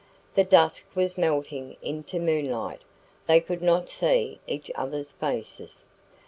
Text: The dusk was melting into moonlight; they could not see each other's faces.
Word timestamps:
The 0.33 0.43
dusk 0.43 0.85
was 0.95 1.15
melting 1.15 1.77
into 1.79 2.17
moonlight; 2.19 2.81
they 3.27 3.39
could 3.39 3.61
not 3.61 3.87
see 3.87 4.39
each 4.47 4.71
other's 4.73 5.11
faces. 5.11 5.85